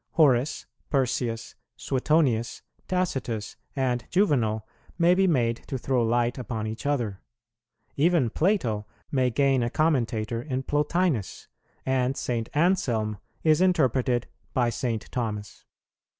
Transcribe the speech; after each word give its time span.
Horace, 0.13 0.65
Persius, 0.89 1.53
Suetonius, 1.77 2.63
Tacitus, 2.87 3.55
and 3.75 4.03
Juvenal 4.09 4.65
may 4.97 5.13
be 5.13 5.27
made 5.27 5.57
to 5.67 5.77
throw 5.77 6.03
light 6.03 6.39
upon 6.39 6.65
each 6.65 6.87
other. 6.87 7.21
Even 7.97 8.31
Plato 8.31 8.87
may 9.11 9.29
gain 9.29 9.61
a 9.61 9.69
commentator 9.69 10.41
in 10.41 10.63
Plotinus, 10.63 11.47
and 11.85 12.17
St. 12.17 12.49
Anselm 12.55 13.19
is 13.43 13.61
interpreted 13.61 14.25
by 14.55 14.71
St. 14.71 15.05
Thomas. 15.11 15.65